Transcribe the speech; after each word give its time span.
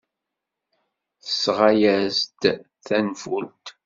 Tesɣa-as-d 1.23 2.41
tanfult. 2.85 3.65